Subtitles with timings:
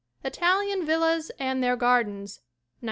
[0.23, 2.43] Italian Villas and Their Gardens, 1904.